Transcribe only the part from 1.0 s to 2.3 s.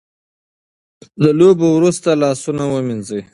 د لوبو وروسته